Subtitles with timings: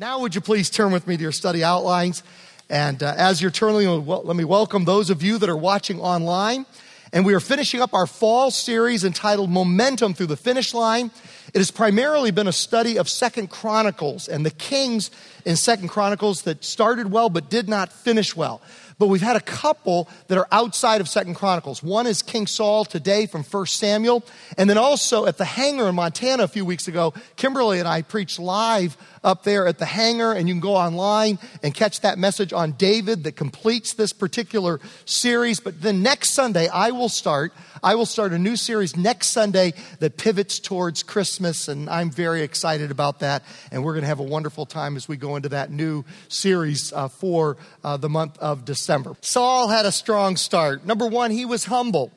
[0.00, 2.22] Now, would you please turn with me to your study outlines?
[2.70, 6.64] And uh, as you're turning, let me welcome those of you that are watching online.
[7.12, 11.10] And we are finishing up our fall series entitled Momentum Through the Finish Line.
[11.52, 15.10] It has primarily been a study of Second Chronicles and the kings
[15.44, 18.62] in Second Chronicles that started well but did not finish well
[19.00, 21.82] but we've had a couple that are outside of Second Chronicles.
[21.82, 24.22] One is King Saul today from First Samuel,
[24.58, 28.02] and then also at the hangar in Montana a few weeks ago, Kimberly and I
[28.02, 32.18] preached live up there at the hangar, and you can go online and catch that
[32.18, 35.60] message on David that completes this particular series.
[35.60, 37.52] But then next Sunday, I will start.
[37.82, 42.42] I will start a new series next Sunday that pivots towards Christmas, and I'm very
[42.42, 43.42] excited about that.
[43.70, 46.92] And we're going to have a wonderful time as we go into that new series
[46.92, 49.16] uh, for uh, the month of December.
[49.20, 50.86] Saul had a strong start.
[50.86, 52.12] Number one, he was humble.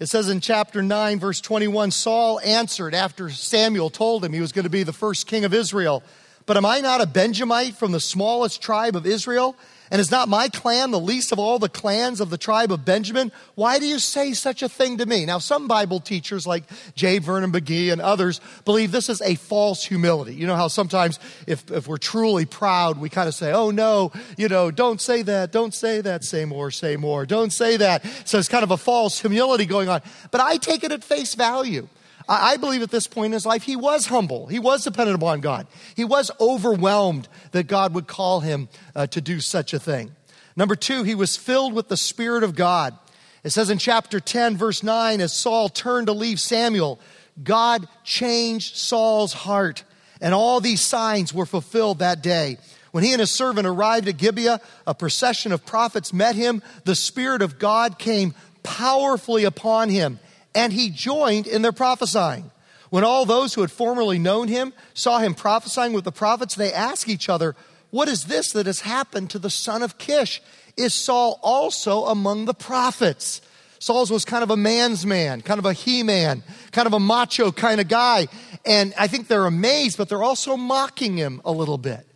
[0.00, 4.52] It says in chapter 9, verse 21 Saul answered after Samuel told him he was
[4.52, 6.04] going to be the first king of Israel.
[6.48, 9.54] But am I not a Benjamite from the smallest tribe of Israel?
[9.90, 12.86] And is not my clan the least of all the clans of the tribe of
[12.86, 13.32] Benjamin?
[13.54, 15.26] Why do you say such a thing to me?
[15.26, 16.64] Now, some Bible teachers like
[16.94, 17.18] J.
[17.18, 20.34] Vernon McGee and others believe this is a false humility.
[20.34, 24.10] You know how sometimes if, if we're truly proud, we kind of say, oh no,
[24.38, 28.06] you know, don't say that, don't say that, say more, say more, don't say that.
[28.24, 30.00] So it's kind of a false humility going on.
[30.30, 31.88] But I take it at face value.
[32.28, 34.46] I believe at this point in his life, he was humble.
[34.48, 35.66] He was dependent upon God.
[35.96, 40.14] He was overwhelmed that God would call him uh, to do such a thing.
[40.54, 42.96] Number two, he was filled with the Spirit of God.
[43.44, 47.00] It says in chapter 10, verse 9, as Saul turned to leave Samuel,
[47.42, 49.84] God changed Saul's heart.
[50.20, 52.58] And all these signs were fulfilled that day.
[52.90, 56.62] When he and his servant arrived at Gibeah, a procession of prophets met him.
[56.84, 60.18] The Spirit of God came powerfully upon him
[60.54, 62.50] and he joined in their prophesying.
[62.90, 66.72] When all those who had formerly known him saw him prophesying with the prophets, they
[66.72, 67.54] asked each other,
[67.90, 70.40] What is this that has happened to the son of Kish?
[70.76, 73.42] Is Saul also among the prophets?
[73.78, 76.42] Saul's was kind of a man's man, kind of a he man,
[76.72, 78.28] kind of a macho kind of guy.
[78.64, 82.06] And I think they're amazed, but they're also mocking him a little bit.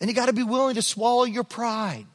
[0.00, 2.06] And you got to be willing to swallow your pride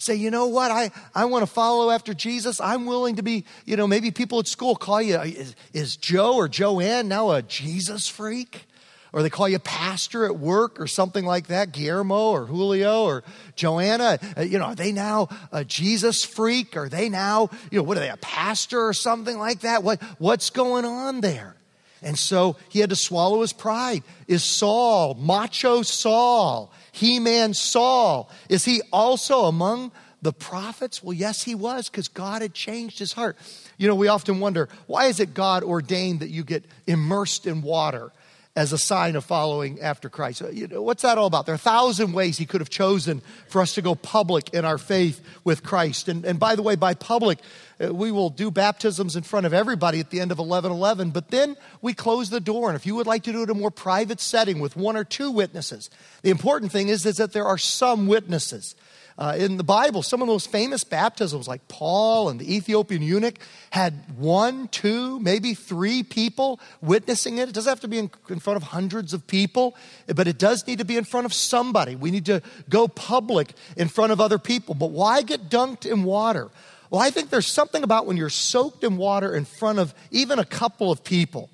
[0.00, 2.60] say, you know what, I, I want to follow after Jesus.
[2.60, 6.36] I'm willing to be, you know, maybe people at school call you, is, is Joe
[6.36, 8.66] or Joanne now a Jesus freak?
[9.12, 13.24] Or they call you pastor at work or something like that, Guillermo or Julio or
[13.56, 14.20] Joanna.
[14.36, 16.76] Uh, you know, are they now a Jesus freak?
[16.76, 19.82] Are they now, you know, what are they, a pastor or something like that?
[19.82, 21.56] What, what's going on there?
[22.02, 24.04] And so he had to swallow his pride.
[24.28, 29.92] Is Saul, macho Saul, he man Saul, is he also among
[30.22, 31.02] the prophets?
[31.02, 33.36] Well, yes, he was, because God had changed his heart.
[33.78, 37.62] You know, we often wonder why is it God ordained that you get immersed in
[37.62, 38.12] water?
[38.56, 40.42] As a sign of following after Christ.
[40.52, 41.46] You know, what's that all about?
[41.46, 44.64] There are a thousand ways he could have chosen for us to go public in
[44.64, 46.08] our faith with Christ.
[46.08, 47.38] And, and by the way, by public,
[47.82, 51.30] uh, we will do baptisms in front of everybody at the end of 1111, but
[51.30, 52.68] then we close the door.
[52.68, 54.96] And if you would like to do it in a more private setting with one
[54.96, 55.88] or two witnesses,
[56.22, 58.74] the important thing is, is that there are some witnesses.
[59.20, 63.02] Uh, in the Bible, some of the most famous baptisms, like Paul and the Ethiopian
[63.02, 63.38] eunuch,
[63.68, 67.46] had one, two, maybe three people witnessing it.
[67.46, 69.76] It doesn't have to be in, in front of hundreds of people,
[70.06, 71.96] but it does need to be in front of somebody.
[71.96, 74.74] We need to go public in front of other people.
[74.74, 76.48] But why get dunked in water?
[76.88, 80.38] Well, I think there's something about when you're soaked in water in front of even
[80.38, 81.50] a couple of people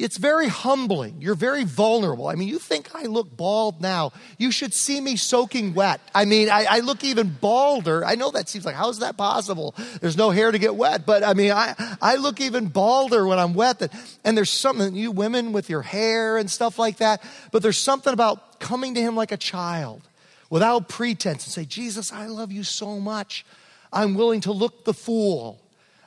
[0.00, 1.20] it's very humbling.
[1.20, 2.28] You're very vulnerable.
[2.28, 4.12] I mean, you think I look bald now.
[4.38, 6.00] You should see me soaking wet.
[6.14, 8.04] I mean, I, I look even balder.
[8.04, 9.74] I know that seems like, how is that possible?
[10.00, 11.04] There's no hair to get wet.
[11.04, 13.80] But I mean, I, I look even balder when I'm wet.
[13.80, 13.92] That,
[14.24, 17.22] and there's something, you women with your hair and stuff like that,
[17.52, 20.00] but there's something about coming to Him like a child
[20.48, 23.44] without pretense and say, Jesus, I love you so much.
[23.92, 25.60] I'm willing to look the fool.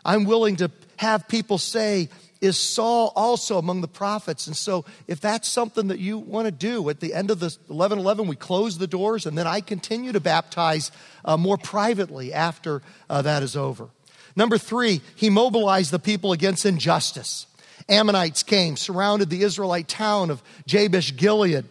[0.03, 2.09] I'm willing to have people say,
[2.43, 4.47] is Saul also among the prophets?
[4.47, 7.45] And so, if that's something that you want to do, at the end of the
[7.45, 10.91] 1111, we close the doors, and then I continue to baptize
[11.23, 13.87] uh, more privately after uh, that is over.
[14.35, 17.47] Number three, he mobilized the people against injustice.
[17.87, 21.63] Ammonites came, surrounded the Israelite town of Jabesh Gilead,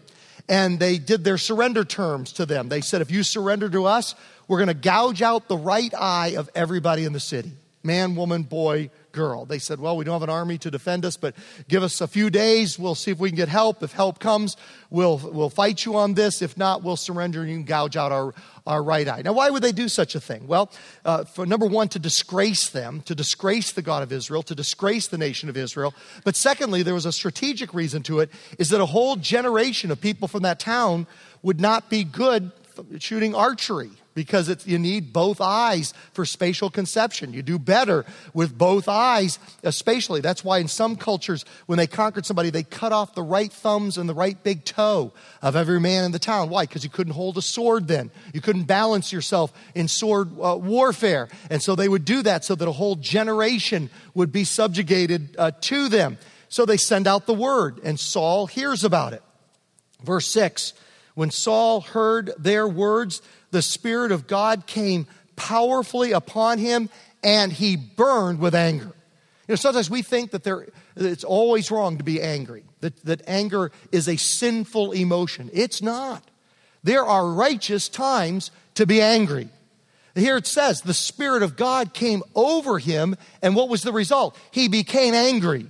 [0.48, 2.70] and they did their surrender terms to them.
[2.70, 4.14] They said, If you surrender to us,
[4.48, 7.52] we're going to gouge out the right eye of everybody in the city
[7.84, 9.44] man, woman, boy, girl.
[9.44, 11.34] They said, Well, we don't have an army to defend us, but
[11.68, 12.78] give us a few days.
[12.78, 13.82] We'll see if we can get help.
[13.82, 14.56] If help comes,
[14.90, 16.42] we'll, we'll fight you on this.
[16.42, 18.34] If not, we'll surrender and you can gouge out our,
[18.66, 19.22] our right eye.
[19.22, 20.46] Now, why would they do such a thing?
[20.46, 20.70] Well,
[21.04, 25.08] uh, for number one, to disgrace them, to disgrace the God of Israel, to disgrace
[25.08, 25.94] the nation of Israel.
[26.24, 30.00] But secondly, there was a strategic reason to it, is that a whole generation of
[30.00, 31.06] people from that town
[31.42, 32.52] would not be good
[32.98, 37.32] shooting archery because you need both eyes for spatial conception.
[37.32, 38.04] You do better
[38.34, 39.38] with both eyes,
[39.70, 40.20] spatially.
[40.20, 43.98] That's why in some cultures, when they conquered somebody, they cut off the right thumbs
[43.98, 46.50] and the right big toe of every man in the town.
[46.50, 46.64] Why?
[46.64, 48.10] Because you couldn't hold a sword then.
[48.32, 51.28] You couldn't balance yourself in sword uh, warfare.
[51.50, 55.52] And so they would do that so that a whole generation would be subjugated uh,
[55.62, 56.18] to them.
[56.48, 59.22] So they send out the word, and Saul hears about it.
[60.04, 60.74] Verse 6
[61.14, 65.06] When Saul heard their words, the Spirit of God came
[65.36, 66.88] powerfully upon him
[67.22, 68.92] and he burned with anger.
[69.48, 70.66] You know, sometimes we think that there,
[70.96, 75.50] it's always wrong to be angry, that, that anger is a sinful emotion.
[75.52, 76.22] It's not.
[76.84, 79.48] There are righteous times to be angry.
[80.14, 84.36] Here it says, the Spirit of God came over him, and what was the result?
[84.50, 85.66] He became angry.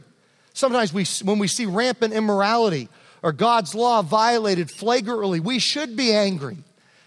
[0.52, 2.88] Sometimes we, when we see rampant immorality
[3.22, 6.58] or God's law violated flagrantly, we should be angry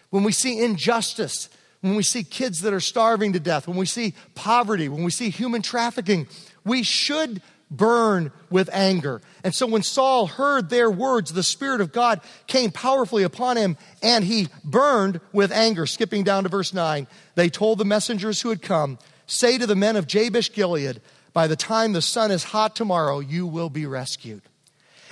[0.09, 1.50] when we see injustice,
[1.81, 5.12] when we see kids that are starving to death, when we see poverty, when we
[5.12, 6.27] see human trafficking,
[6.63, 9.21] we should burn with anger.
[9.44, 13.77] And so when Saul heard their words, the Spirit of God came powerfully upon him
[14.01, 15.85] and he burned with anger.
[15.85, 18.97] Skipping down to verse 9, they told the messengers who had come,
[19.27, 21.01] Say to the men of Jabesh Gilead,
[21.33, 24.44] by the time the sun is hot tomorrow, you will be rescued.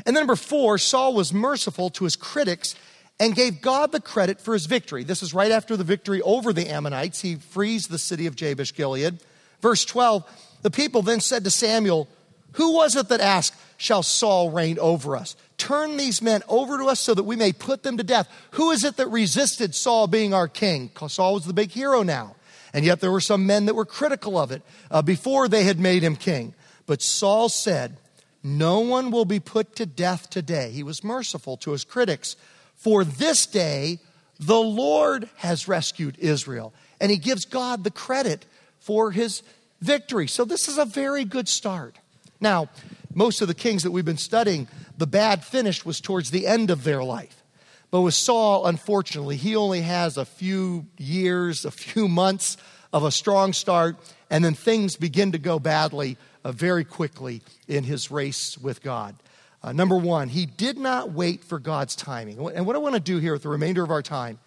[0.06, 2.76] And then number four, Saul was merciful to his critics
[3.20, 5.04] and gave God the credit for his victory.
[5.04, 7.22] This is right after the victory over the Ammonites.
[7.22, 9.20] He frees the city of Jabesh Gilead.
[9.62, 10.24] Verse 12
[10.62, 12.08] The people then said to Samuel,
[12.54, 15.36] Who was it that asked, Shall Saul reign over us?
[15.58, 18.28] Turn these men over to us so that we may put them to death.
[18.52, 20.90] Who is it that resisted Saul being our king?
[21.08, 22.36] Saul was the big hero now.
[22.74, 25.80] And yet there were some men that were critical of it uh, before they had
[25.80, 26.56] made him king.
[26.86, 27.98] But Saul said,
[28.44, 30.72] No one will be put to death today.
[30.72, 32.36] He was merciful to his critics
[32.76, 34.00] for this day,
[34.40, 36.74] the Lord has rescued Israel.
[37.00, 38.46] And he gives God the credit
[38.80, 39.42] for his
[39.80, 40.28] victory.
[40.28, 41.98] So this is a very good start.
[42.42, 42.70] Now,
[43.14, 44.68] most of the kings that we've been studying,
[44.98, 47.42] the bad finish was towards the end of their life.
[47.90, 52.58] But with Saul, unfortunately, he only has a few years, a few months
[52.92, 53.96] of a strong start,
[54.30, 59.16] and then things begin to go badly uh, very quickly in his race with God.
[59.62, 62.38] Uh, number one, he did not wait for God's timing.
[62.54, 64.40] And what I want to do here with the remainder of our time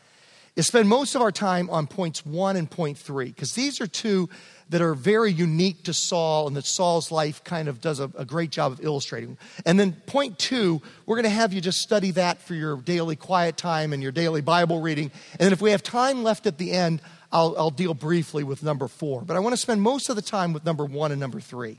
[0.57, 3.87] is spend most of our time on points one and point three, because these are
[3.87, 4.29] two
[4.69, 8.25] that are very unique to Saul and that Saul's life kind of does a, a
[8.25, 9.39] great job of illustrating.
[9.65, 13.17] And then point two, we're going to have you just study that for your daily
[13.17, 15.11] quiet time and your daily Bible reading.
[15.33, 17.01] And then if we have time left at the end,
[17.31, 19.23] I'll, I'll deal briefly with number four.
[19.23, 21.79] But I want to spend most of the time with number one and number three.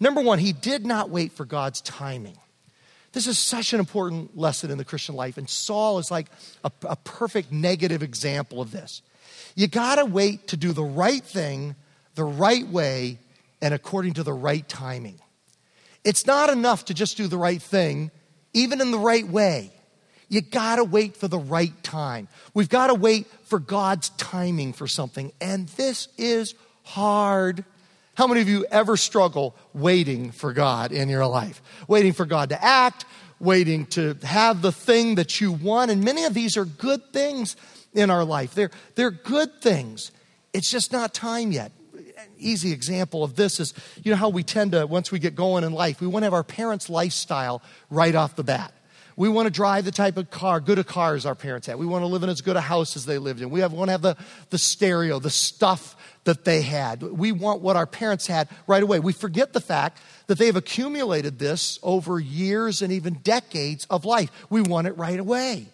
[0.00, 2.36] Number one, he did not wait for God's timing.
[3.12, 6.26] This is such an important lesson in the Christian life, and Saul is like
[6.64, 9.02] a, a perfect negative example of this.
[9.54, 11.76] You gotta wait to do the right thing
[12.14, 13.18] the right way
[13.60, 15.18] and according to the right timing.
[16.04, 18.10] It's not enough to just do the right thing,
[18.52, 19.70] even in the right way.
[20.28, 22.28] You gotta wait for the right time.
[22.52, 27.64] We've gotta wait for God's timing for something, and this is hard.
[28.14, 31.60] How many of you ever struggle waiting for God in your life?
[31.88, 33.04] Waiting for God to act,
[33.40, 35.90] waiting to have the thing that you want.
[35.90, 37.56] And many of these are good things
[37.92, 38.54] in our life.
[38.54, 40.12] They're, they're good things.
[40.52, 41.72] It's just not time yet.
[41.94, 45.34] An easy example of this is you know how we tend to, once we get
[45.34, 48.72] going in life, we want to have our parents' lifestyle right off the bat.
[49.16, 51.78] We want to drive the type of car, good a car as our parents had.
[51.78, 53.50] We want to live in as good a house as they lived in.
[53.50, 54.16] We have, want to have the,
[54.50, 57.02] the stereo, the stuff that they had.
[57.02, 58.98] We want what our parents had right away.
[58.98, 64.30] We forget the fact that they've accumulated this over years and even decades of life.
[64.50, 65.68] We want it right away.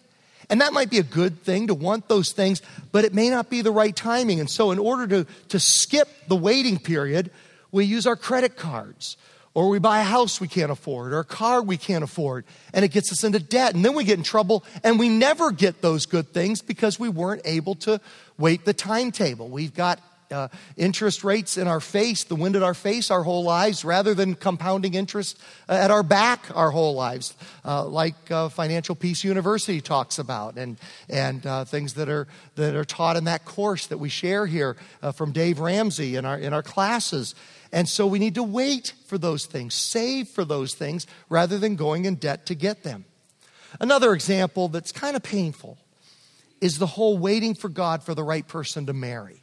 [0.49, 3.49] And that might be a good thing to want those things, but it may not
[3.49, 4.41] be the right timing.
[4.41, 7.31] And so, in order to, to skip the waiting period,
[7.71, 9.15] we use our credit cards,
[9.53, 12.85] or we buy a house we can't afford, or a car we can't afford, and
[12.85, 13.75] it gets us into debt.
[13.75, 17.09] And then we get in trouble, and we never get those good things because we
[17.09, 17.99] weren't able to
[18.37, 19.49] wait the timetable.
[19.49, 19.99] We've got
[20.31, 20.47] uh,
[20.77, 24.35] interest rates in our face, the wind at our face our whole lives, rather than
[24.35, 27.35] compounding interest uh, at our back our whole lives,
[27.65, 30.77] uh, like uh, Financial Peace University talks about, and,
[31.09, 34.77] and uh, things that are, that are taught in that course that we share here
[35.01, 37.35] uh, from Dave Ramsey in our, in our classes.
[37.71, 41.75] And so we need to wait for those things, save for those things, rather than
[41.75, 43.05] going in debt to get them.
[43.79, 45.77] Another example that's kind of painful
[46.59, 49.40] is the whole waiting for God for the right person to marry.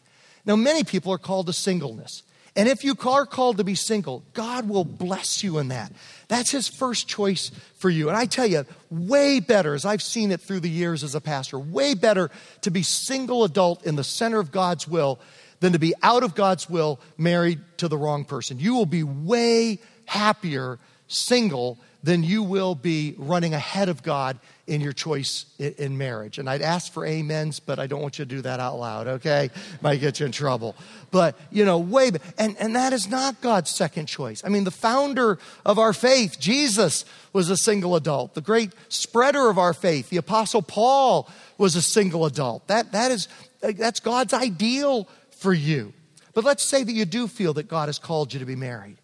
[0.48, 2.22] Now, many people are called to singleness.
[2.56, 5.92] And if you are called to be single, God will bless you in that.
[6.26, 8.08] That's His first choice for you.
[8.08, 11.20] And I tell you, way better, as I've seen it through the years as a
[11.20, 12.30] pastor, way better
[12.62, 15.20] to be single adult in the center of God's will
[15.60, 18.58] than to be out of God's will married to the wrong person.
[18.58, 20.78] You will be way happier
[21.08, 24.38] single than you will be running ahead of God
[24.68, 26.38] in your choice in marriage.
[26.38, 29.08] And I'd ask for amens, but I don't want you to do that out loud,
[29.08, 29.50] okay?
[29.80, 30.76] Might get you in trouble.
[31.10, 34.44] But, you know, way, and, and that is not God's second choice.
[34.44, 38.34] I mean, the founder of our faith, Jesus, was a single adult.
[38.34, 42.68] The great spreader of our faith, the Apostle Paul, was a single adult.
[42.68, 43.26] That, that is,
[43.60, 45.94] that's God's ideal for you.
[46.34, 48.98] But let's say that you do feel that God has called you to be married.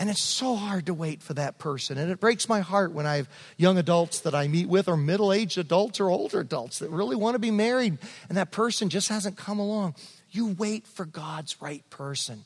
[0.00, 1.98] And it's so hard to wait for that person.
[1.98, 3.28] And it breaks my heart when I have
[3.58, 7.16] young adults that I meet with, or middle aged adults, or older adults that really
[7.16, 7.98] want to be married,
[8.30, 9.94] and that person just hasn't come along.
[10.30, 12.44] You wait for God's right person.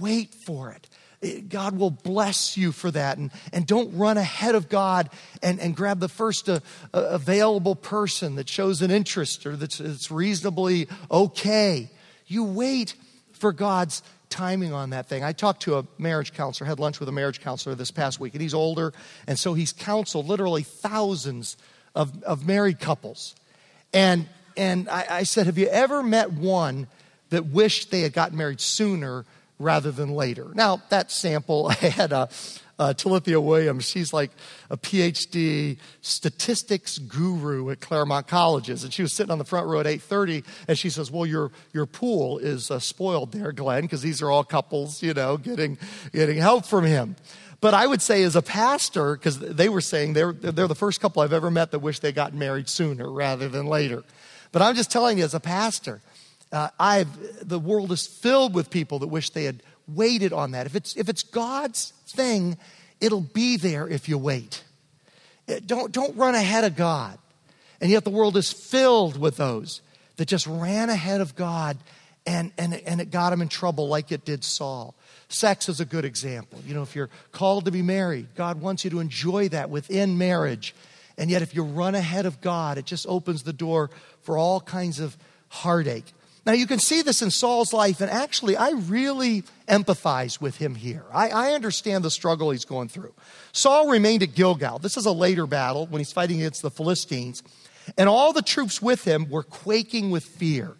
[0.00, 1.48] Wait for it.
[1.48, 3.16] God will bless you for that.
[3.16, 5.08] And, and don't run ahead of God
[5.40, 6.58] and, and grab the first uh,
[6.92, 11.90] uh, available person that shows an interest or that's, that's reasonably okay.
[12.26, 12.94] You wait
[13.40, 15.24] for God's timing on that thing.
[15.24, 18.34] I talked to a marriage counselor, had lunch with a marriage counselor this past week,
[18.34, 18.92] and he's older,
[19.26, 21.56] and so he's counseled literally thousands
[21.94, 23.34] of, of married couples.
[23.92, 26.88] And, and I, I said, Have you ever met one
[27.30, 29.24] that wished they had gotten married sooner
[29.58, 30.48] rather than later?
[30.54, 32.28] Now, that sample, I had a
[32.78, 32.94] uh,
[33.40, 33.88] Williams.
[33.88, 34.30] She's like
[34.70, 38.84] a PhD statistics guru at Claremont Colleges.
[38.84, 41.50] And she was sitting on the front row at 8.30, and she says, well, your,
[41.72, 45.78] your pool is uh, spoiled there, Glenn, because these are all couples, you know, getting,
[46.12, 47.16] getting help from him.
[47.60, 51.00] But I would say, as a pastor, because they were saying they're, they're the first
[51.00, 54.04] couple I've ever met that wish they got married sooner rather than later.
[54.52, 56.00] But I'm just telling you, as a pastor,
[56.52, 60.66] uh, I've, the world is filled with people that wish they had waited on that.
[60.66, 62.56] If it's, if it's God's thing,
[63.00, 64.62] it'll be there if you wait.
[65.46, 67.18] It, don't, don't run ahead of God.
[67.80, 69.80] And yet the world is filled with those
[70.16, 71.78] that just ran ahead of God
[72.26, 74.94] and, and, and it got them in trouble like it did Saul.
[75.28, 76.60] Sex is a good example.
[76.66, 80.18] You know, if you're called to be married, God wants you to enjoy that within
[80.18, 80.74] marriage.
[81.16, 83.90] And yet, if you run ahead of God, it just opens the door
[84.22, 85.16] for all kinds of
[85.48, 86.04] heartache.
[86.48, 90.76] Now, you can see this in Saul's life, and actually, I really empathize with him
[90.76, 91.04] here.
[91.12, 93.12] I, I, understand the struggle he's going through.
[93.52, 94.78] Saul remained at Gilgal.
[94.78, 97.42] This is a later battle when he's fighting against the Philistines,
[97.98, 100.72] and all the troops with him were quaking with fear.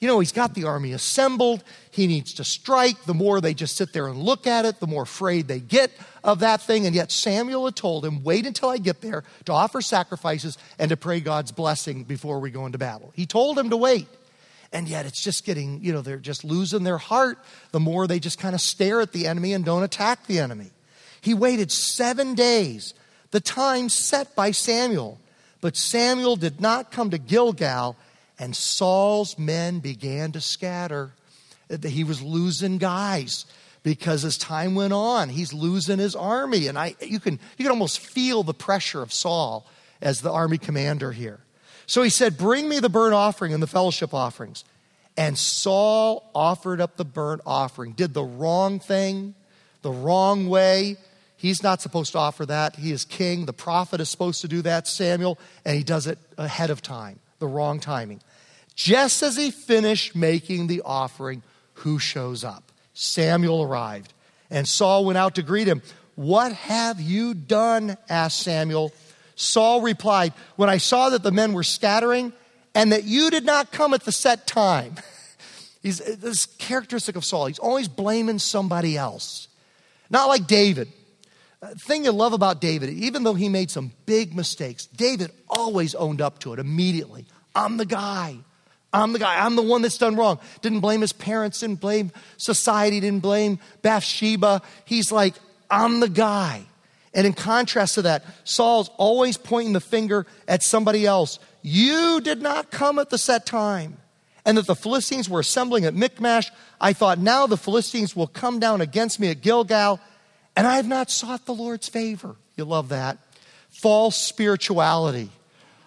[0.00, 1.62] You know, he's got the army assembled.
[1.92, 3.04] He needs to strike.
[3.04, 5.92] The more they just sit there and look at it, the more afraid they get
[6.24, 6.84] of that thing.
[6.84, 10.88] And yet, Samuel had told him, Wait until I get there to offer sacrifices and
[10.88, 13.12] to pray God's blessing before we go into battle.
[13.14, 14.08] He told him to wait.
[14.72, 17.38] And yet it's just getting, you know, they're just losing their heart
[17.72, 20.70] the more they just kind of stare at the enemy and don't attack the enemy.
[21.20, 22.94] He waited seven days,
[23.30, 25.18] the time set by Samuel.
[25.60, 27.96] But Samuel did not come to Gilgal,
[28.38, 31.12] and Saul's men began to scatter.
[31.84, 33.46] He was losing guys
[33.82, 36.66] because as time went on, he's losing his army.
[36.66, 39.66] And I, you, can, you can almost feel the pressure of Saul
[40.00, 41.40] as the army commander here.
[41.92, 44.64] So he said, Bring me the burnt offering and the fellowship offerings.
[45.14, 49.34] And Saul offered up the burnt offering, did the wrong thing,
[49.82, 50.96] the wrong way.
[51.36, 52.76] He's not supposed to offer that.
[52.76, 53.44] He is king.
[53.44, 57.20] The prophet is supposed to do that, Samuel, and he does it ahead of time,
[57.40, 58.22] the wrong timing.
[58.74, 61.42] Just as he finished making the offering,
[61.74, 62.72] who shows up?
[62.94, 64.14] Samuel arrived.
[64.48, 65.82] And Saul went out to greet him.
[66.14, 67.98] What have you done?
[68.08, 68.94] asked Samuel.
[69.34, 72.32] Saul replied, When I saw that the men were scattering
[72.74, 74.94] and that you did not come at the set time.
[75.82, 77.46] He's uh, this characteristic of Saul.
[77.46, 79.48] He's always blaming somebody else.
[80.10, 80.88] Not like David.
[81.60, 85.94] The thing you love about David, even though he made some big mistakes, David always
[85.94, 87.26] owned up to it immediately.
[87.54, 88.38] I'm the guy.
[88.92, 89.44] I'm the guy.
[89.44, 90.38] I'm the one that's done wrong.
[90.60, 94.60] Didn't blame his parents, didn't blame society, didn't blame Bathsheba.
[94.84, 95.34] He's like,
[95.70, 96.66] I'm the guy.
[97.14, 101.38] And in contrast to that, Saul's always pointing the finger at somebody else.
[101.60, 103.98] You did not come at the set time.
[104.44, 106.50] and that the Philistines were assembling at Michmash,
[106.80, 110.00] I thought, now the Philistines will come down against me at Gilgal,
[110.56, 112.36] and I have not sought the Lord's favor.
[112.56, 113.18] You love that.
[113.70, 115.30] False spirituality.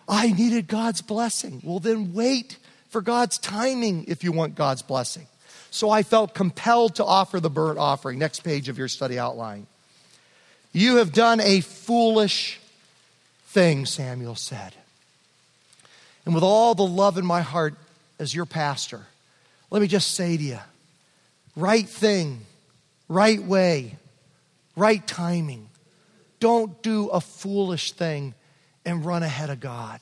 [0.08, 1.62] I needed God's blessing.
[1.64, 2.58] Well, then wait
[2.90, 5.28] for God's timing if you want God's blessing.
[5.72, 8.18] So I felt compelled to offer the burnt offering.
[8.18, 9.68] Next page of your study outline.
[10.76, 12.60] You have done a foolish
[13.46, 14.74] thing, Samuel said.
[16.26, 17.76] And with all the love in my heart
[18.20, 19.00] as your pastor,
[19.72, 20.60] let me just say to you
[21.56, 22.42] right thing,
[23.08, 23.96] right way,
[24.76, 25.70] right timing.
[26.42, 28.34] Don't do a foolish thing
[28.84, 30.02] and run ahead of God.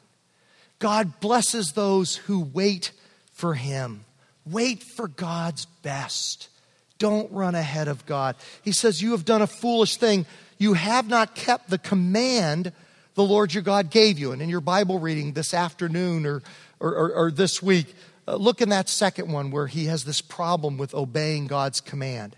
[0.80, 2.90] God blesses those who wait
[3.32, 4.06] for Him.
[4.44, 6.50] Wait for God's best.
[6.98, 8.36] Don't run ahead of God.
[8.64, 10.26] He says, You have done a foolish thing.
[10.64, 12.72] You have not kept the command
[13.16, 14.32] the Lord your God gave you.
[14.32, 16.42] And in your Bible reading this afternoon or,
[16.80, 17.94] or, or, or this week,
[18.26, 22.38] uh, look in that second one where he has this problem with obeying God's command.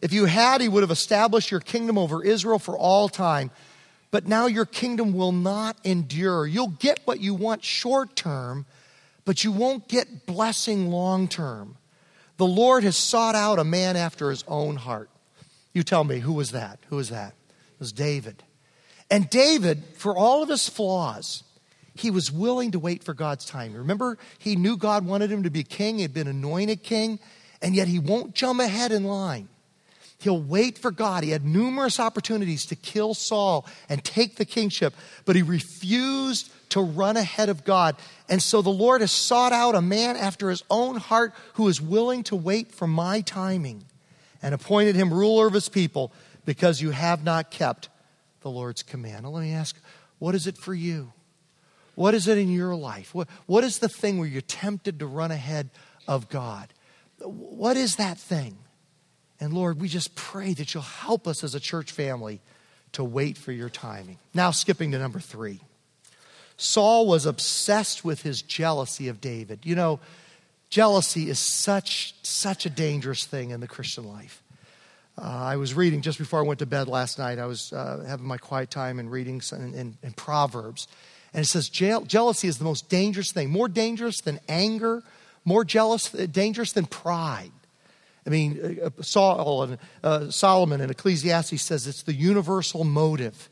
[0.00, 3.50] If you had, he would have established your kingdom over Israel for all time.
[4.12, 6.46] But now your kingdom will not endure.
[6.46, 8.66] You'll get what you want short term,
[9.24, 11.76] but you won't get blessing long term.
[12.36, 15.10] The Lord has sought out a man after his own heart.
[15.72, 16.78] You tell me, who was that?
[16.88, 17.34] Who was that?
[17.78, 18.42] Was David.
[19.10, 21.44] And David, for all of his flaws,
[21.94, 23.74] he was willing to wait for God's time.
[23.74, 27.18] Remember, he knew God wanted him to be king, he had been anointed king,
[27.62, 29.48] and yet he won't jump ahead in line.
[30.18, 31.22] He'll wait for God.
[31.22, 34.94] He had numerous opportunities to kill Saul and take the kingship,
[35.26, 37.96] but he refused to run ahead of God.
[38.28, 41.80] And so the Lord has sought out a man after his own heart who is
[41.80, 43.84] willing to wait for my timing
[44.42, 46.10] and appointed him ruler of his people
[46.44, 47.88] because you have not kept
[48.40, 49.28] the Lord's command.
[49.28, 49.76] Let me ask,
[50.18, 51.12] what is it for you?
[51.94, 53.14] What is it in your life?
[53.14, 55.70] What, what is the thing where you're tempted to run ahead
[56.08, 56.72] of God?
[57.20, 58.58] What is that thing?
[59.40, 62.40] And Lord, we just pray that you'll help us as a church family
[62.92, 64.18] to wait for your timing.
[64.32, 65.60] Now, skipping to number three.
[66.56, 69.60] Saul was obsessed with his jealousy of David.
[69.64, 70.00] You know,
[70.70, 74.43] jealousy is such, such a dangerous thing in the Christian life.
[75.16, 77.38] Uh, I was reading just before I went to bed last night.
[77.38, 80.88] I was uh, having my quiet time and reading in, in, in Proverbs.
[81.32, 85.02] And it says jealousy is the most dangerous thing, more dangerous than anger,
[85.44, 87.52] more jealous, dangerous than pride.
[88.26, 93.48] I mean, uh, uh, Saul and uh, Solomon in Ecclesiastes says it's the universal motive.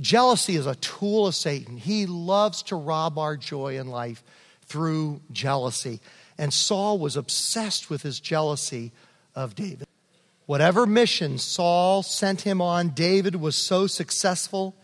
[0.00, 1.76] Jealousy is a tool of Satan.
[1.76, 4.22] He loves to rob our joy in life
[4.66, 6.00] through jealousy.
[6.38, 8.92] And Saul was obsessed with his jealousy
[9.34, 9.86] of David.
[10.52, 14.74] Whatever mission Saul sent him on, David was so successful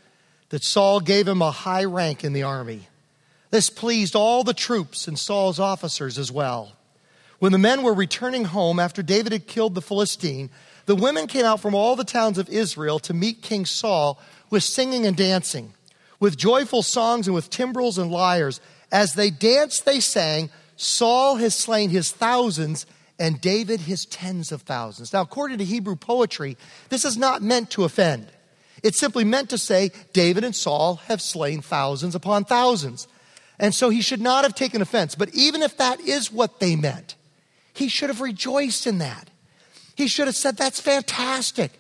[0.48, 2.88] that Saul gave him a high rank in the army.
[3.50, 6.72] This pleased all the troops and Saul's officers as well.
[7.38, 10.48] When the men were returning home after David had killed the Philistine,
[10.86, 14.62] the women came out from all the towns of Israel to meet King Saul with
[14.62, 15.74] singing and dancing,
[16.18, 18.58] with joyful songs and with timbrels and lyres.
[18.90, 22.86] As they danced, they sang, Saul has slain his thousands
[23.18, 25.12] and David his tens of thousands.
[25.12, 26.56] Now, according to Hebrew poetry,
[26.88, 28.28] this is not meant to offend.
[28.82, 33.08] It's simply meant to say David and Saul have slain thousands upon thousands.
[33.58, 35.14] And so he should not have taken offense.
[35.14, 37.16] But even if that is what they meant,
[37.74, 39.30] he should have rejoiced in that.
[39.96, 41.72] He should have said, That's fantastic.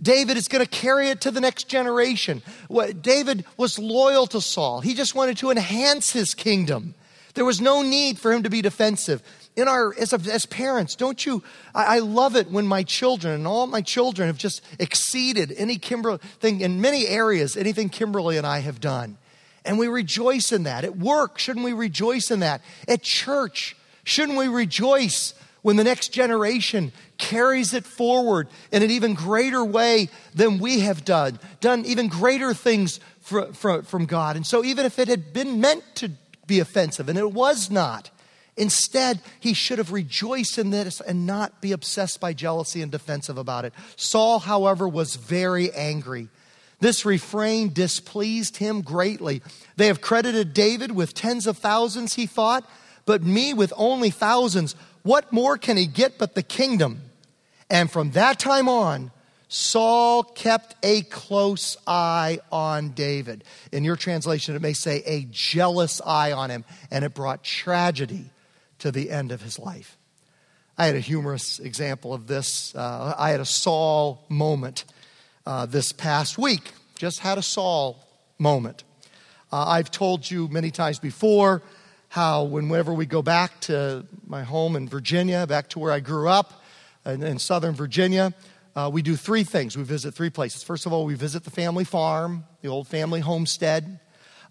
[0.00, 2.42] David is going to carry it to the next generation.
[3.00, 4.80] David was loyal to Saul.
[4.80, 6.94] He just wanted to enhance his kingdom.
[7.34, 9.22] There was no need for him to be defensive.
[9.56, 11.42] In our, as, as parents, don't you?
[11.74, 15.76] I, I, love it when my children and all my children have just exceeded any
[15.76, 19.18] Kimberly thing in many areas, anything Kimberly and I have done.
[19.64, 20.84] And we rejoice in that.
[20.84, 22.62] At work, shouldn't we rejoice in that?
[22.88, 29.14] At church, shouldn't we rejoice when the next generation carries it forward in an even
[29.14, 34.36] greater way than we have done, done even greater things for, for, from God.
[34.36, 36.10] And so, even if it had been meant to
[36.46, 38.10] be offensive, and it was not,
[38.60, 43.38] instead, he should have rejoiced in this and not be obsessed by jealousy and defensive
[43.38, 43.72] about it.
[43.96, 46.28] Saul, however, was very angry.
[46.80, 49.42] This refrain displeased him greatly.
[49.76, 52.68] They have credited David with tens of thousands, he thought,
[53.06, 54.74] but me with only thousands.
[55.02, 57.02] What more can he get but the kingdom?
[57.68, 59.10] And from that time on,
[59.48, 63.44] Saul kept a close eye on David.
[63.72, 68.30] In your translation, it may say a jealous eye on him, and it brought tragedy
[68.80, 69.96] to the end of his life.
[70.76, 72.74] I had a humorous example of this.
[72.74, 74.84] Uh, I had a Saul moment
[75.46, 76.72] uh, this past week.
[76.96, 78.04] Just had a Saul
[78.38, 78.84] moment.
[79.52, 81.62] Uh, I've told you many times before
[82.08, 86.28] how whenever we go back to my home in Virginia, back to where I grew
[86.28, 86.62] up
[87.04, 88.32] in, in southern Virginia,
[88.74, 89.76] uh, we do three things.
[89.76, 90.62] We visit three places.
[90.62, 94.00] First of all, we visit the family farm, the old family homestead.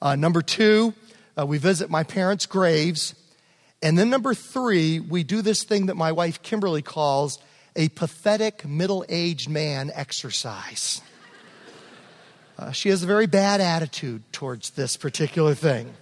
[0.01, 0.93] Uh, number two,
[1.37, 3.15] uh, we visit my parents' graves.
[3.81, 7.39] And then number three, we do this thing that my wife Kimberly calls
[7.75, 11.01] a pathetic middle aged man exercise.
[12.57, 15.93] Uh, she has a very bad attitude towards this particular thing.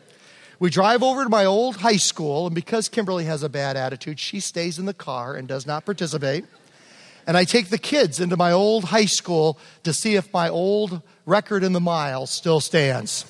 [0.60, 4.20] We drive over to my old high school, and because Kimberly has a bad attitude,
[4.20, 6.46] she stays in the car and does not participate.
[7.28, 11.04] And I take the kids into my old high school to see if my old
[11.28, 13.26] record in the mile still stands.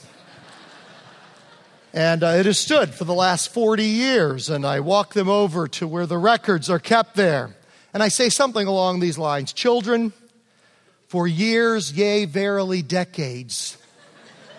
[1.94, 5.68] And uh, it has stood for the last 40 years, and I walk them over
[5.70, 7.56] to where the records are kept there.
[7.94, 10.14] And I say something along these lines Children,
[11.08, 13.78] for years, yea, verily, decades,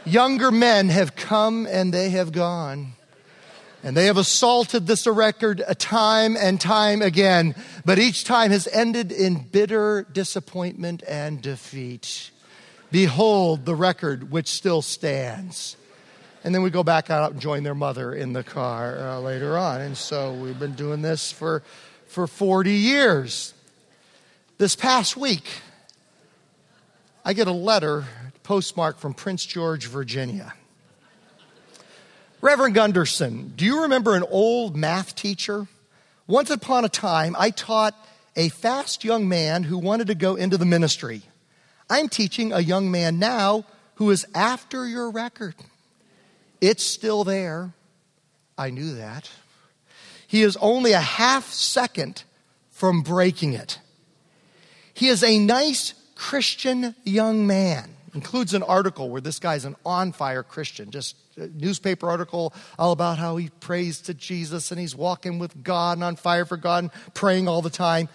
[0.05, 2.95] younger men have come and they have gone.
[3.85, 9.12] And they have assaulted this record time and time again, but each time has ended
[9.12, 12.31] in bitter disappointment and defeat.
[12.91, 15.77] Behold the record which still stands.
[16.49, 19.59] And then we go back out and join their mother in the car uh, later
[19.59, 19.83] on.
[19.83, 21.63] And so we've been doing this for,
[22.07, 23.53] for 40 years.
[24.57, 25.47] This past week,
[27.23, 28.07] I get a letter
[28.45, 30.55] postmarked from Prince George, Virginia.
[32.41, 35.67] Reverend Gunderson, do you remember an old math teacher?
[36.27, 37.95] Once upon a time, I taught
[38.37, 41.21] a fast young man who wanted to go into the ministry.
[41.91, 45.55] I'm teaching a young man now who is after your record.
[46.61, 47.73] It's still there.
[48.57, 49.31] I knew that.
[50.27, 52.25] He is only a half second
[52.71, 53.79] from breaking it.
[54.92, 57.94] He is a nice Christian young man.
[58.14, 63.18] Includes an article where this guy's an on fire Christian, just newspaper article all about
[63.18, 66.85] how he prays to Jesus and he's walking with God and on fire for God
[66.85, 68.09] and praying all the time.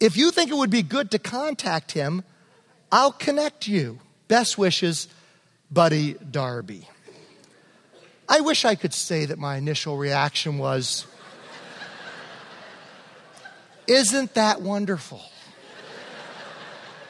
[0.00, 2.24] If you think it would be good to contact him,
[2.90, 4.00] I'll connect you.
[4.28, 5.08] Best wishes,
[5.70, 6.88] Buddy Darby.
[8.28, 11.06] I wish I could say that my initial reaction was,
[13.86, 15.20] Isn't that wonderful?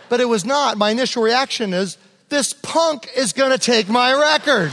[0.09, 0.77] But it was not.
[0.77, 1.97] My initial reaction is,
[2.29, 4.73] This punk is going to take my record.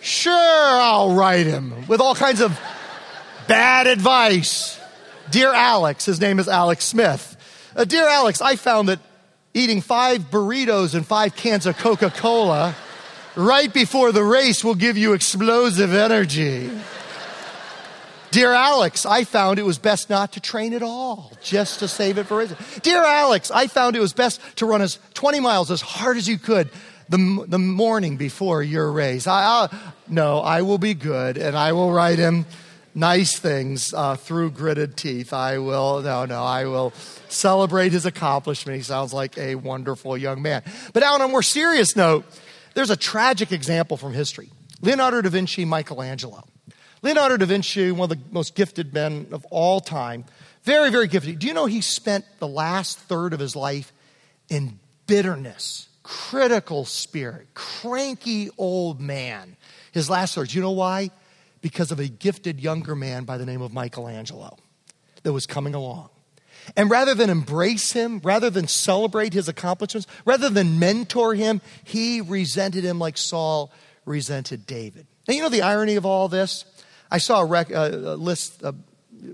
[0.00, 2.58] Sure, I'll write him with all kinds of
[3.46, 4.78] bad advice.
[5.30, 7.36] Dear Alex, his name is Alex Smith.
[7.76, 9.00] Uh, Dear Alex, I found that
[9.58, 12.74] eating five burritos and five cans of Coca Cola
[13.36, 16.70] right before the race will give you explosive energy.
[18.30, 22.18] Dear Alex, I found it was best not to train at all, just to save
[22.18, 22.58] it for racing.
[22.82, 26.28] Dear Alex, I found it was best to run as 20 miles as hard as
[26.28, 26.70] you could
[27.08, 29.26] the, the morning before your race.
[29.26, 29.70] I, I'll,
[30.08, 32.44] no, I will be good and I will write him
[32.98, 35.32] nice things uh, through gritted teeth.
[35.32, 36.92] I will, no, no, I will
[37.28, 38.76] celebrate his accomplishment.
[38.76, 40.62] He sounds like a wonderful young man.
[40.92, 42.24] But now, on a more serious note,
[42.74, 46.44] there's a tragic example from history Leonardo da Vinci, Michelangelo.
[47.02, 50.24] Leonardo da Vinci, one of the most gifted men of all time,
[50.64, 51.38] very, very gifted.
[51.38, 53.92] Do you know he spent the last third of his life
[54.48, 59.56] in bitterness, critical spirit, cranky old man?
[59.92, 60.48] His last third.
[60.48, 61.10] Do you know why?
[61.60, 64.56] Because of a gifted younger man by the name of Michelangelo
[65.22, 66.10] that was coming along.
[66.76, 72.20] And rather than embrace him, rather than celebrate his accomplishments, rather than mentor him, he
[72.20, 73.72] resented him like Saul
[74.04, 75.06] resented David.
[75.26, 76.64] Now, you know the irony of all this?
[77.10, 78.74] I saw a, rec- uh, a list a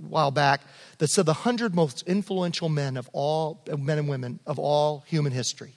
[0.09, 0.61] while back
[0.99, 5.33] that said the 100 most influential men of all, men and women of all human
[5.33, 5.73] history.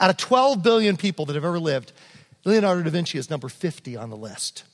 [0.00, 1.92] Out of 12 billion people that have ever lived,
[2.44, 4.64] Leonardo da Vinci is number 50 on the list.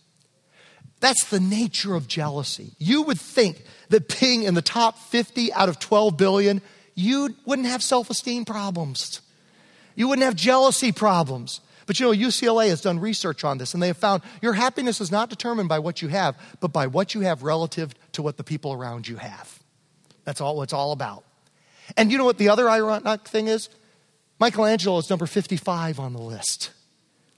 [1.00, 2.72] That's the nature of jealousy.
[2.78, 6.60] You would think that being in the top 50 out of 12 billion,
[6.94, 9.20] you wouldn't have self esteem problems.
[9.94, 11.60] You wouldn't have jealousy problems.
[11.86, 15.00] But you know, UCLA has done research on this, and they have found your happiness
[15.00, 18.36] is not determined by what you have, but by what you have relative to what
[18.36, 19.58] the people around you have.
[20.24, 21.24] That's all it's all about.
[21.96, 23.70] And you know what the other ironic thing is?
[24.38, 26.70] Michelangelo is number 55 on the list.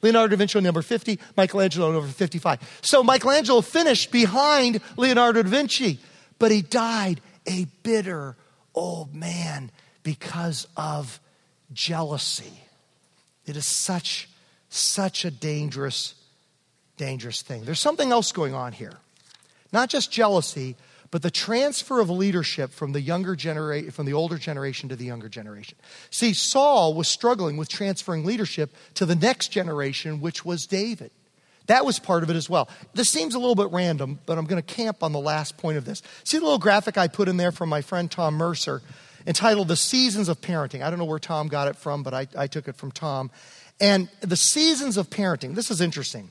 [0.03, 2.81] Leonardo da Vinci number 50, Michelangelo number 55.
[2.83, 5.99] So Michelangelo finished behind Leonardo da Vinci,
[6.39, 8.37] but he died a bitter
[8.75, 9.71] old man
[10.03, 11.21] because of
[11.73, 12.53] jealousy.
[13.47, 14.29] It is such,
[14.69, 16.15] such a dangerous,
[16.97, 17.65] dangerous thing.
[17.65, 18.95] There's something else going on here.
[19.73, 20.77] Not just jealousy,
[21.11, 25.05] but the transfer of leadership from the younger generation from the older generation to the
[25.05, 25.77] younger generation.
[26.11, 31.11] See, Saul was struggling with transferring leadership to the next generation, which was David.
[31.67, 32.69] That was part of it as well.
[32.95, 35.79] This seems a little bit random, but I'm going to camp on the last point
[35.79, 36.03] of this.
[36.25, 38.83] See the little graphic I put in there from my friend Tom Mercer
[39.27, 40.83] entitled The Seasons of Parenting.
[40.83, 43.31] I don't know where Tom got it from, but I, I took it from Tom.
[43.81, 46.31] And the seasons of parenting, this is interesting.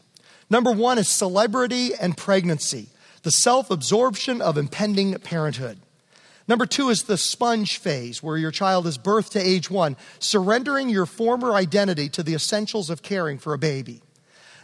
[0.50, 2.88] Number one is celebrity and pregnancy
[3.24, 5.80] the self absorption of impending parenthood.
[6.48, 10.90] Number two is the sponge phase, where your child is birthed to age one, surrendering
[10.90, 14.02] your former identity to the essentials of caring for a baby.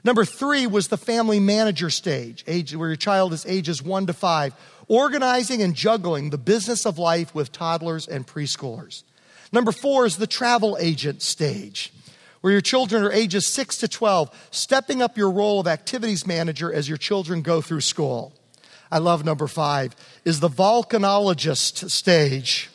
[0.03, 4.13] Number three was the family manager stage, age, where your child is ages one to
[4.13, 4.55] five,
[4.87, 9.03] organizing and juggling the business of life with toddlers and preschoolers.
[9.51, 11.93] Number four is the travel agent stage,
[12.41, 16.73] where your children are ages six to 12, stepping up your role of activities manager
[16.73, 18.33] as your children go through school.
[18.91, 22.69] I love number five, is the volcanologist stage,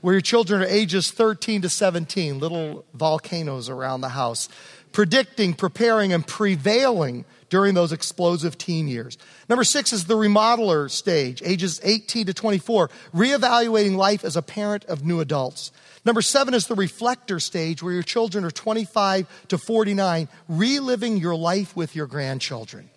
[0.00, 4.48] where your children are ages 13 to 17, little volcanoes around the house,
[4.92, 9.18] predicting, preparing, and prevailing during those explosive teen years.
[9.48, 14.84] Number six is the remodeler stage, ages 18 to 24, reevaluating life as a parent
[14.86, 15.70] of new adults.
[16.04, 21.36] Number seven is the reflector stage, where your children are 25 to 49, reliving your
[21.36, 22.90] life with your grandchildren.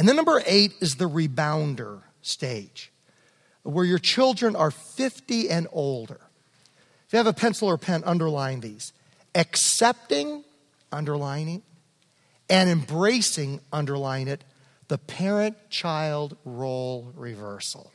[0.00, 2.90] And then number eight is the rebounder stage,
[3.64, 6.22] where your children are 50 and older.
[7.06, 8.94] If you have a pencil or pen, underline these.
[9.34, 10.42] Accepting,
[10.90, 11.60] underlining,
[12.48, 14.42] and embracing, underline it,
[14.88, 17.92] the parent child role reversal.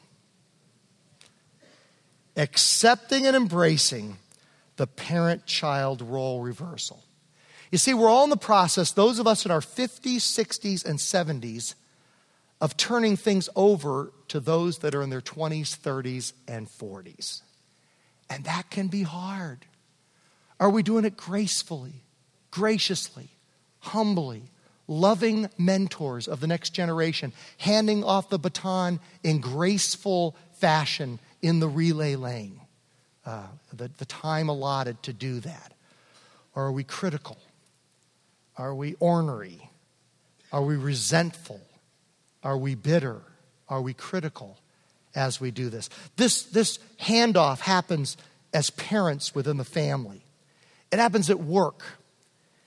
[2.37, 4.17] Accepting and embracing
[4.75, 7.03] the parent child role reversal.
[7.71, 10.99] You see, we're all in the process, those of us in our 50s, 60s, and
[10.99, 11.73] 70s,
[12.65, 17.41] of turning things over to those that are in their 20s, 30s, and 40s.
[18.27, 19.67] And that can be hard.
[20.59, 22.01] Are we doing it gracefully,
[22.49, 23.29] graciously,
[23.81, 24.45] humbly,
[24.87, 31.67] loving mentors of the next generation, handing off the baton in graceful fashion in the
[31.67, 32.59] relay lane?
[33.27, 35.71] Uh, the, the time allotted to do that?
[36.55, 37.37] Or are we critical?
[38.57, 39.69] Are we ornery?
[40.51, 41.61] Are we resentful?
[42.45, 43.21] Are we bitter?
[43.67, 44.57] Are we critical
[45.15, 45.89] as we do this?
[46.15, 48.15] This, this handoff happens
[48.53, 50.21] as parents within the family,
[50.91, 51.83] it happens at work.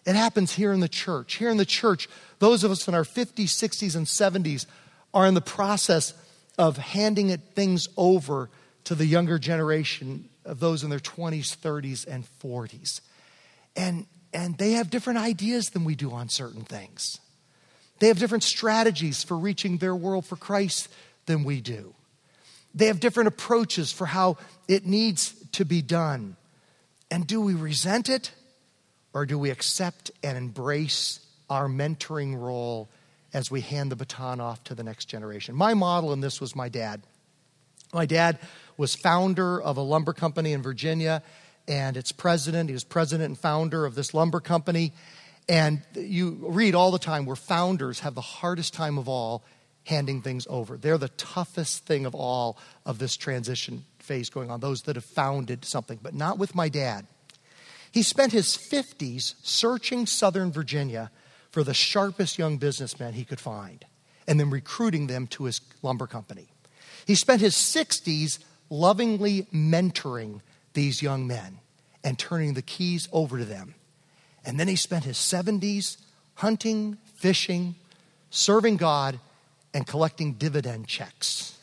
[0.04, 1.34] It happens here in the church.
[1.34, 4.64] Here in the church, those of us in our 50s, 60s, and 70s
[5.12, 6.14] are in the process
[6.56, 8.48] of handing it things over
[8.84, 13.02] to the younger generation of those in their 20s, 30s, and 40s.
[13.76, 17.20] And, and they have different ideas than we do on certain things.
[17.98, 20.88] They have different strategies for reaching their world for Christ
[21.26, 21.94] than we do.
[22.74, 24.37] They have different approaches for how
[24.68, 26.37] it needs to be done.
[27.11, 28.32] And do we resent it
[29.12, 32.88] or do we accept and embrace our mentoring role
[33.32, 35.54] as we hand the baton off to the next generation?
[35.54, 37.02] My model in this was my dad.
[37.92, 38.38] My dad
[38.76, 41.22] was founder of a lumber company in Virginia
[41.66, 42.68] and its president.
[42.68, 44.92] He was president and founder of this lumber company.
[45.48, 49.44] And you read all the time where founders have the hardest time of all
[49.84, 50.76] handing things over.
[50.76, 55.04] They're the toughest thing of all of this transition phase going on, those that have
[55.04, 57.06] founded something, but not with my dad.
[57.90, 61.11] He spent his 50s searching Southern Virginia
[61.50, 63.87] for the sharpest young businessmen he could find
[64.26, 66.48] and then recruiting them to his lumber company.
[67.06, 70.42] He spent his 60s lovingly mentoring
[70.74, 71.61] these young men
[72.04, 73.74] and turning the keys over to them
[74.48, 75.98] and then he spent his 70s
[76.37, 77.74] hunting, fishing,
[78.30, 79.20] serving God,
[79.74, 81.58] and collecting dividend checks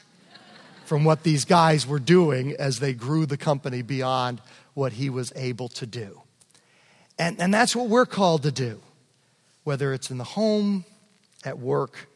[0.86, 4.40] from what these guys were doing as they grew the company beyond
[4.76, 6.22] what he was able to do.
[7.18, 8.80] And, and that's what we're called to do,
[9.64, 10.86] whether it's in the home,
[11.44, 12.08] at work,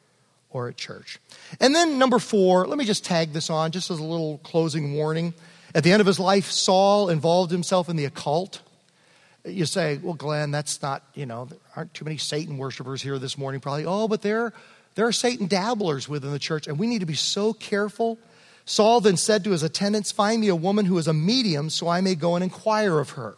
[0.52, 1.18] or at church.
[1.60, 4.94] And then, number four, let me just tag this on just as a little closing
[4.94, 5.34] warning.
[5.74, 8.62] At the end of his life, Saul involved himself in the occult.
[9.46, 13.18] You say, well, Glenn, that's not, you know, there aren't too many Satan worshipers here
[13.20, 13.86] this morning, probably.
[13.86, 14.54] Oh, but there,
[14.96, 18.18] there are Satan dabblers within the church, and we need to be so careful.
[18.66, 21.88] Saul then said to his attendants, Find me a woman who is a medium so
[21.88, 23.36] I may go and inquire of her.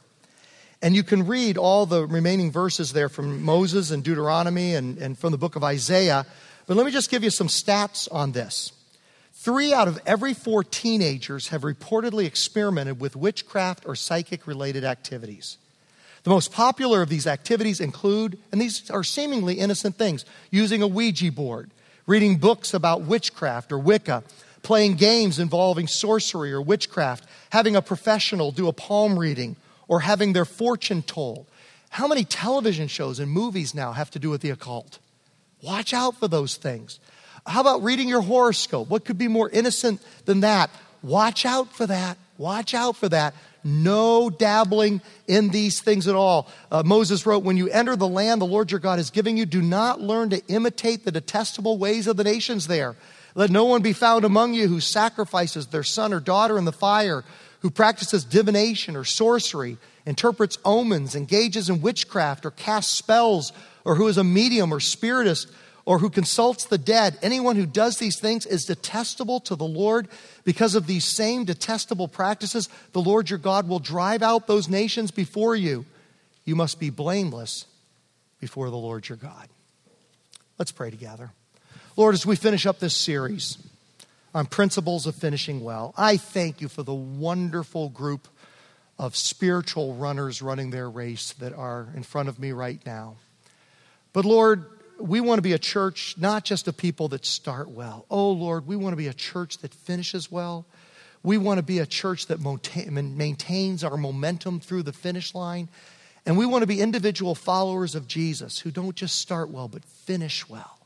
[0.82, 5.18] And you can read all the remaining verses there from Moses and Deuteronomy and, and
[5.18, 6.26] from the book of Isaiah.
[6.66, 8.72] But let me just give you some stats on this.
[9.34, 15.58] Three out of every four teenagers have reportedly experimented with witchcraft or psychic related activities.
[16.24, 20.88] The most popular of these activities include, and these are seemingly innocent things, using a
[20.88, 21.72] Ouija board,
[22.06, 24.24] reading books about witchcraft or Wicca,
[24.62, 29.56] playing games involving sorcery or witchcraft, having a professional do a palm reading,
[29.88, 31.48] or having their fortune told.
[31.90, 35.00] How many television shows and movies now have to do with the occult?
[35.62, 37.00] Watch out for those things.
[37.46, 38.90] How about reading your horoscope?
[38.90, 40.70] What could be more innocent than that?
[41.02, 42.18] Watch out for that.
[42.38, 43.34] Watch out for that.
[43.64, 46.50] No dabbling in these things at all.
[46.72, 49.46] Uh, Moses wrote, When you enter the land the Lord your God is giving you,
[49.46, 52.96] do not learn to imitate the detestable ways of the nations there.
[53.36, 56.72] Let no one be found among you who sacrifices their son or daughter in the
[56.72, 57.24] fire,
[57.60, 63.54] who practices divination or sorcery, interprets omens, engages in witchcraft, or casts spells,
[63.86, 65.48] or who is a medium or spiritist
[65.86, 70.08] or who consults the dead, anyone who does these things is detestable to the Lord.
[70.44, 75.12] Because of these same detestable practices, the Lord your God will drive out those nations
[75.12, 75.86] before you.
[76.46, 77.66] You must be blameless
[78.40, 79.48] before the Lord your God.
[80.58, 81.32] Let's pray together.
[81.98, 83.58] Lord, as we finish up this series
[84.34, 88.28] on principles of finishing well, I thank you for the wonderful group
[88.98, 93.16] of spiritual runners running their race that are in front of me right now.
[94.14, 94.66] But Lord,
[95.02, 98.06] we want to be a church not just of people that start well.
[98.10, 100.66] Oh, Lord, we want to be a church that finishes well.
[101.24, 105.70] We want to be a church that maintains our momentum through the finish line.
[106.26, 109.84] And we want to be individual followers of Jesus who don't just start well, but
[109.84, 110.80] finish well.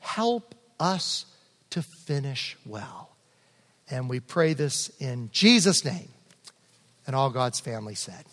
[0.00, 1.26] Help us
[1.70, 3.10] to finish well.
[3.90, 6.08] And we pray this in Jesus' name.
[7.06, 8.24] And all God's family said.